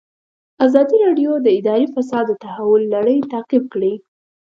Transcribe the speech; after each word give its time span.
ازادي 0.65 0.95
راډیو 1.05 1.31
د 1.41 1.47
اداري 1.59 1.87
فساد 1.95 2.25
د 2.27 2.31
تحول 2.43 2.81
لړۍ 2.95 3.17
تعقیب 3.31 3.63
کړې. 3.73 3.93